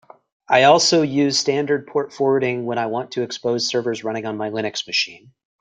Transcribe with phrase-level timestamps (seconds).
[0.49, 4.49] I also use standard port forwarding when I want to expose servers running on my
[4.49, 5.31] Linux machine.